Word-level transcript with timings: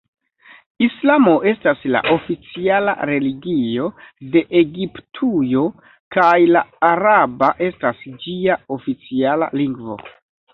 Islamo 0.83 1.33
estas 1.49 1.83
la 1.95 1.99
oficiala 2.13 2.95
religio 3.09 3.89
de 4.37 4.41
Egiptujo 4.61 5.63
kaj 6.17 6.31
la 6.57 6.63
araba 6.89 7.51
estas 7.69 8.03
ĝia 8.27 8.57
oficiala 8.79 9.51
lingvo. 9.63 9.99